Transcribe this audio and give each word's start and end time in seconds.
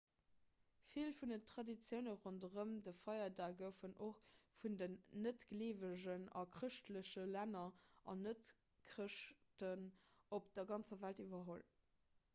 vill 0.91 1.11
vun 1.17 1.31
den 1.33 1.41
traditioune 1.49 2.13
ronderëm 2.21 2.69
de 2.87 2.93
feierdag 3.01 3.53
goufen 3.59 3.91
och 4.07 4.23
vun 4.61 4.77
den 4.81 4.95
net-gleewegen 5.25 6.25
a 6.41 6.43
chrëschtleche 6.57 7.25
länner 7.35 7.77
an 8.15 8.23
net-chrëschten 8.29 9.85
op 10.39 10.49
der 10.57 10.71
ganzer 10.73 10.99
welt 11.05 11.23
iwwerholl 11.27 11.69